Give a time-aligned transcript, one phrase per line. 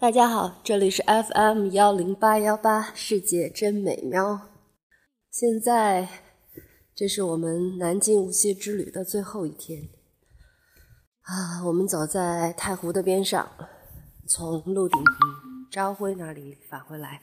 [0.00, 4.48] 大家好，这里是 FM 幺零八幺八，世界真美妙。
[5.30, 6.08] 现在
[6.94, 9.90] 这是我们南京无锡之旅的最后一天
[11.20, 13.46] 啊，我们走在太湖的边上，
[14.26, 14.98] 从鹿鼎
[15.70, 17.20] 朝晖那里返回来。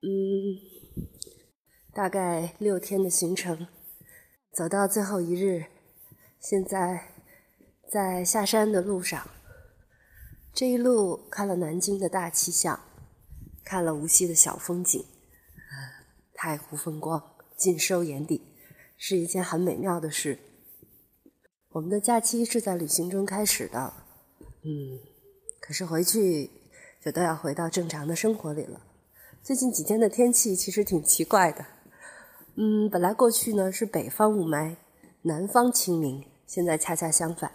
[0.00, 0.56] 嗯，
[1.92, 3.68] 大概六天的行程，
[4.50, 5.66] 走到最后一日，
[6.38, 7.08] 现在
[7.86, 9.28] 在下山的路上。
[10.52, 12.80] 这一路看了南京的大气象，
[13.64, 15.04] 看了无锡的小风景，
[16.34, 18.42] 太湖风光尽收眼底，
[18.96, 20.38] 是一件很美妙的事。
[21.70, 23.94] 我们的假期是在旅行中开始的，
[24.64, 24.98] 嗯，
[25.60, 26.50] 可是回去
[27.00, 28.82] 就都要回到正常的生活里了。
[29.42, 31.64] 最近几天的天气其实挺奇怪的，
[32.56, 34.76] 嗯，本来过去呢是北方雾霾，
[35.22, 37.52] 南方清明，现在恰恰相反。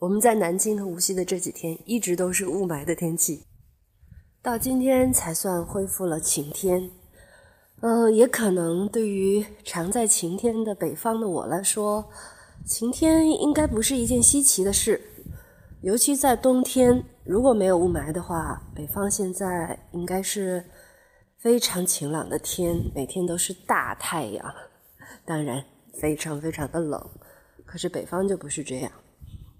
[0.00, 3.44] 我们在南京和无锡的这几天一直都是雾霾的天气，
[4.40, 6.90] 到今天才算恢复了晴天。
[7.82, 12.08] 嗯，也可能对于常在晴天的北方的我来说，
[12.64, 14.98] 晴天应该不是一件稀奇的事。
[15.82, 20.64] 尤其在冬天，如果没有雾霾的话，北方现在应该是
[21.36, 24.54] 非常晴朗的天，每天都是大太阳，
[25.26, 25.62] 当然
[26.00, 27.10] 非常非常的冷。
[27.66, 28.90] 可是北方就不是这样。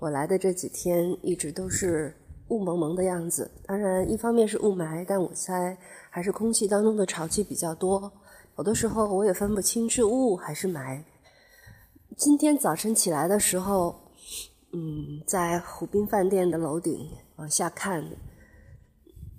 [0.01, 2.17] 我来的这几天一直都是
[2.49, 5.77] 雾蒙蒙的样子，当然一方面是雾霾，但我猜
[6.09, 8.11] 还是空气当中的潮气比较多。
[8.57, 11.03] 有的时候我也分不清是雾还是霾。
[12.17, 13.95] 今天早晨起来的时候，
[14.73, 17.07] 嗯，在湖滨饭店的楼顶
[17.37, 18.03] 往下看，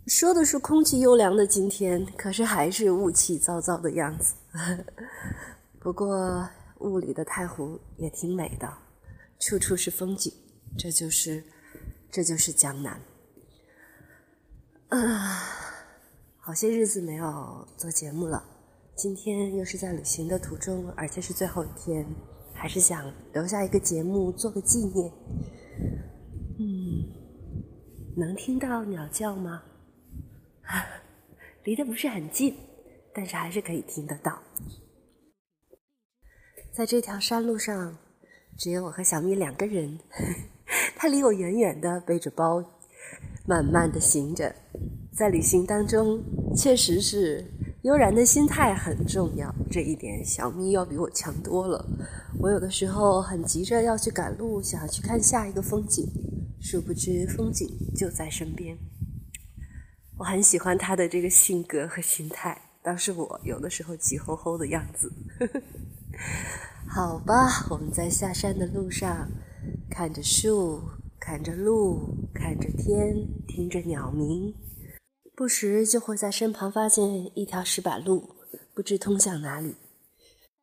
[0.05, 4.35] 说的是空气优良的今天，可是还是雾气糟糟的样子。
[5.81, 6.47] 不过
[6.81, 8.71] 雾里的太湖也挺美的，
[9.39, 10.31] 处处是风景。
[10.77, 11.43] 这就是，
[12.09, 12.99] 这就是江南。
[14.89, 15.43] 啊，
[16.39, 18.43] 好些日子没有做节目了，
[18.95, 22.05] 今天又是在旅行的途中，而且是最后一天，
[22.53, 25.11] 还是想留下一个节目做个纪念。
[26.59, 27.07] 嗯，
[28.17, 29.63] 能听到鸟叫吗？
[31.63, 32.57] 离得不是很近，
[33.13, 34.41] 但是还是可以听得到。
[36.73, 37.97] 在这条山路上，
[38.57, 39.99] 只有我和小咪两个人。
[40.95, 42.63] 他离我远远的，背着包，
[43.45, 44.53] 慢慢的行着。
[45.11, 46.23] 在旅行当中，
[46.55, 47.45] 确实是
[47.83, 49.53] 悠然的心态很重要。
[49.69, 51.85] 这一点，小咪要比我强多了。
[52.39, 56.07] 我有的时候很急着要去赶路，想要去看下一个风景，
[56.61, 58.77] 殊不知风景就在身边。
[60.17, 65.11] 我很喜欢他的这个性格和心态，倒是我有的时候急吼吼的样子。
[66.87, 69.29] 好吧，我们在下山的路上。
[69.91, 70.81] 看着树，
[71.19, 74.55] 看着路，看着天，听着鸟鸣，
[75.35, 78.29] 不时就会在身旁发现一条石板路，
[78.73, 79.75] 不知通向哪里。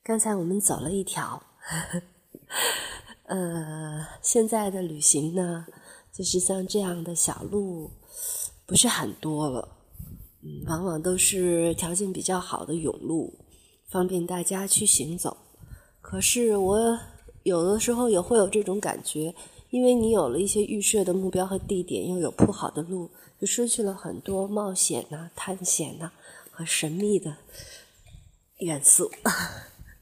[0.02, 1.42] 刚才我们走了一条，
[3.28, 5.66] 呃，现在的旅行呢，
[6.10, 7.90] 就是像这样的小路，
[8.64, 9.76] 不是很多了，
[10.42, 13.38] 嗯，往往都是条件比较好的甬路，
[13.90, 15.36] 方便大家去行走。
[16.00, 16.98] 可是我。
[17.48, 19.34] 有的时候也会有这种感觉，
[19.70, 23.10] 因为你有了一些预设的目标和地点，又有铺好的路，
[23.40, 26.12] 就失去了很多冒险呐、探险呐
[26.50, 27.36] 和神秘的
[28.58, 29.10] 元素。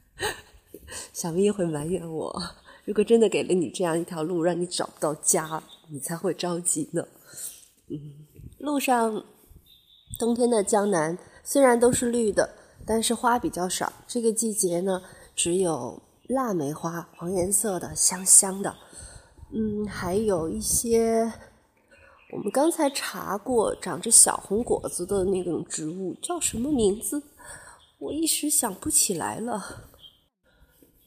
[1.13, 2.41] 小咪会埋怨我，
[2.83, 7.07] 如果真的给了你这样一条路，让你找不到家，你才会着急呢。
[7.89, 8.27] 嗯，
[8.59, 9.23] 路上，
[10.19, 12.49] 冬天的江南虽然都是绿的，
[12.85, 13.93] 但是花比较少。
[14.07, 15.01] 这个季节呢，
[15.33, 16.01] 只有。
[16.27, 18.75] 腊梅花，黄颜色的，香香的。
[19.51, 21.31] 嗯，还有一些
[22.33, 27.23] 我们刚才查过，长着小红果子的那种植物，叫什么名字？
[27.99, 29.89] 我一时想不起来了。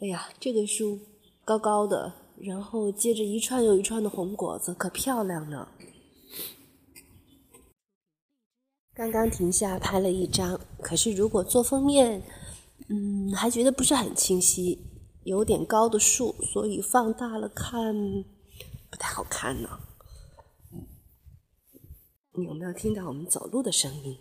[0.00, 0.98] 哎呀，这个树
[1.44, 5.68] 高高的，然后接着一串又一串的红果子，可漂亮呢。
[8.94, 12.22] 刚刚停下拍了一张，可是如果做封面，
[12.88, 14.86] 嗯，还觉得不是很清晰。
[15.24, 17.94] 有点高的树，所以放大了看
[18.90, 19.80] 不太好看呢。
[22.32, 24.18] 你有没有听到我们走路的声音？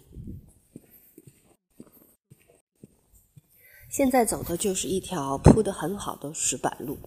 [3.90, 6.98] 现在走的就是一条铺的很好的石板路，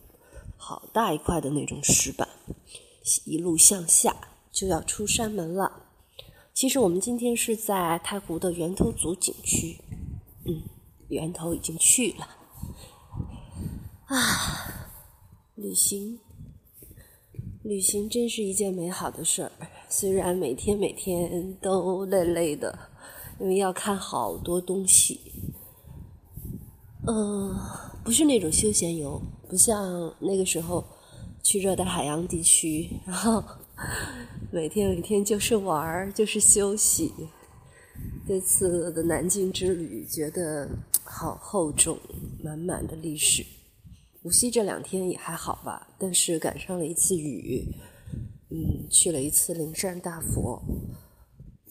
[0.57, 2.29] 好大一块的那种石板，
[3.25, 4.17] 一路向下
[4.51, 5.91] 就要出山门了。
[6.55, 9.79] 其实我们今天是在太湖的源头组景区，
[10.45, 10.63] 嗯，
[11.09, 12.42] 源头已经去了。
[14.13, 14.91] 啊，
[15.55, 16.19] 旅行，
[17.63, 19.51] 旅行真是一件美好的事儿。
[19.89, 22.79] 虽然每天每天都累累的，
[23.41, 25.19] 因为要看好多东西。
[27.07, 27.57] 嗯，
[28.05, 29.19] 不是那种休闲游，
[29.49, 30.85] 不像那个时候
[31.43, 33.43] 去热带海洋地区，然后
[34.51, 37.15] 每天每天就是玩儿，就是休息。
[38.29, 40.69] 这次的南京之旅觉得
[41.03, 41.99] 好厚重，
[42.45, 43.43] 满满的历史。
[44.23, 47.67] 无锡这两天也还好吧，但是赶上了一次雨，
[48.51, 50.63] 嗯，去了一次灵山大佛。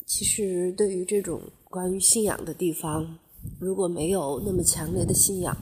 [0.06, 3.18] 其实对于这种关于信仰的地方，
[3.58, 5.56] 如果没有那么强烈的信仰，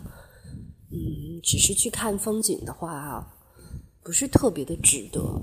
[0.91, 3.35] 嗯，只是去看风景的话，
[4.01, 5.39] 不是特别的值得。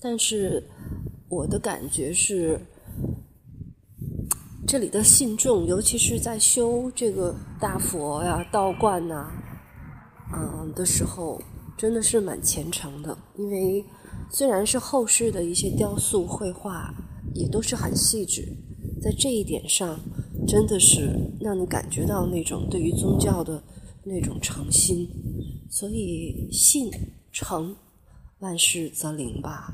[0.00, 0.68] 但是
[1.28, 2.60] 我的感觉是，
[4.66, 9.30] 这里的信众，尤其是在修这个大佛呀、道观呐。
[10.36, 11.40] 嗯，的时候
[11.76, 13.84] 真的是蛮虔诚的，因为
[14.30, 16.94] 虽然是后世的一些雕塑绘画，
[17.34, 18.42] 也都是很细致，
[19.02, 19.98] 在这一点上，
[20.46, 21.10] 真的是
[21.40, 23.62] 让你感觉到那种对于宗教的
[24.04, 25.08] 那种诚心，
[25.70, 26.90] 所以信
[27.32, 27.76] 诚，
[28.40, 29.72] 万事则灵吧。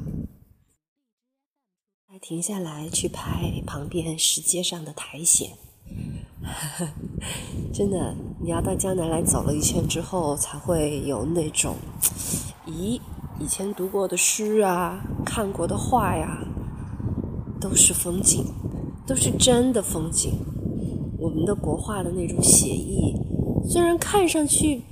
[2.06, 5.48] 还停下来去拍旁边石阶上的苔藓。
[7.72, 11.76] 真的，你要到江南来走了一圈之后，才会有那种，
[12.66, 13.00] 咦，
[13.38, 16.46] 以前读过的诗啊，看过的画呀，
[17.60, 18.44] 都是风景，
[19.06, 20.32] 都是真的风景。
[21.19, 23.14] 我们的国画的那种写意，
[23.69, 24.82] 虽然看上去，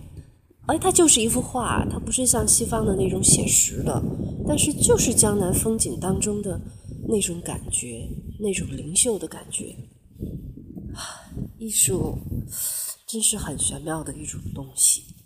[0.66, 4.02] 哎，它就是一幅画，它不是像西方的那种写实的，
[4.46, 6.60] 但是就是江南风景当中的
[7.08, 8.06] 那种感觉，
[8.38, 9.74] 那种灵秀的感觉。
[11.58, 12.16] 艺术
[13.06, 15.16] 真是很玄妙的一种东西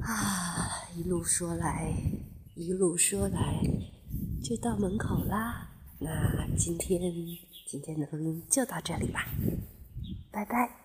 [0.00, 0.88] 啊！
[0.96, 1.92] 一路说来，
[2.54, 3.60] 一路说来，
[4.42, 5.68] 就到门口啦。
[5.98, 7.00] 那今天
[7.66, 9.26] 今天的录音就到这里吧，
[10.30, 10.83] 拜拜。